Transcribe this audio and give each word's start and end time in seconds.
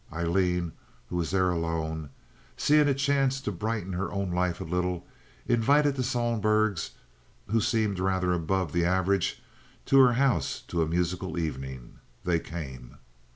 Aileen, 0.11 0.71
who 1.11 1.17
was 1.17 1.29
there 1.29 1.51
alone, 1.51 2.09
seeing 2.57 2.87
a 2.87 2.93
chance 2.95 3.39
to 3.39 3.51
brighten 3.51 3.93
her 3.93 4.11
own 4.11 4.31
life 4.31 4.59
a 4.59 4.63
little, 4.63 5.05
invited 5.47 5.95
the 5.95 6.01
Sohlbergs, 6.01 6.93
who 7.51 7.61
seemed 7.61 7.99
rather 7.99 8.33
above 8.33 8.73
the 8.73 8.83
average, 8.83 9.43
to 9.85 9.99
her 9.99 10.13
house 10.13 10.61
to 10.69 10.81
a 10.81 10.87
musical 10.89 11.37
evening. 11.37 11.99
They 12.23 12.39
came. 12.39 12.97